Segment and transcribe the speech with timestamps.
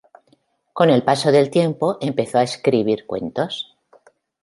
[0.73, 3.77] Con el paso del tiempo, empezó a escribir cuentos.